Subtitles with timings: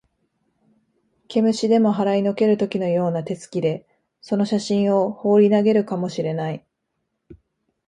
[1.27, 3.85] 毛虫でも払いのける時のような手つきで、
[4.19, 6.65] その写真をほうり投げるかも知れない